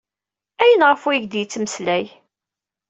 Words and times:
Ayen 0.63 0.85
ɣef 0.89 1.01
wayeg 1.05 1.25
d-yettmeslay. 1.27 2.05